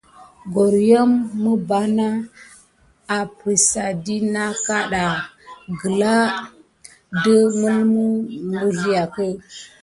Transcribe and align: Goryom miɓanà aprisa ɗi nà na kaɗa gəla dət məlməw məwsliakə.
Goryom 0.53 1.11
miɓanà 1.43 2.07
aprisa 3.17 3.83
ɗi 4.03 4.15
nà 4.33 4.43
na 4.49 4.57
kaɗa 4.65 5.03
gəla 5.79 6.13
dət 7.21 7.49
məlməw 7.61 8.11
məwsliakə. 8.49 9.25